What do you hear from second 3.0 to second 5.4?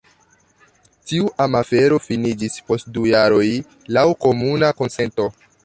jaroj laŭ komuna konsento.